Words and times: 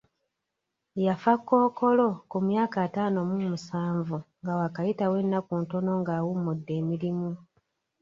Yafa 1.05 1.33
kkookolo 1.37 2.07
ku 2.31 2.37
myaka 2.47 2.77
ataano 2.87 3.19
mu 3.29 3.37
musanvu 3.49 4.17
nga 4.41 4.53
waakayitawo 4.59 5.15
ennaku 5.23 5.51
ntono 5.63 5.91
nga 6.01 6.11
awummudde 6.19 6.73
emirimu. 6.81 7.31